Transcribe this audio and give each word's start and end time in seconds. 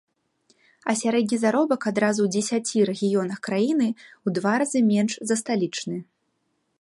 А 0.91 0.93
сярэдні 1.01 1.37
заробак 1.41 1.81
адразу 1.91 2.21
ў 2.23 2.29
дзесяці 2.35 2.85
рэгіёнах 2.91 3.39
краіны 3.49 3.89
ў 3.91 4.27
два 4.39 4.53
разы 4.65 4.79
менш 4.91 5.13
за 5.33 5.41
сталічны. 5.41 5.97